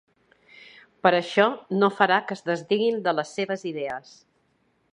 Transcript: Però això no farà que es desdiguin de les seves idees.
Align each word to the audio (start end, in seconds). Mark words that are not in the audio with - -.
Però 1.07 1.19
això 1.23 1.45
no 1.83 1.91
farà 1.99 2.17
que 2.31 2.37
es 2.37 2.43
desdiguin 2.49 2.97
de 3.09 3.13
les 3.19 3.35
seves 3.41 3.67
idees. 3.73 4.17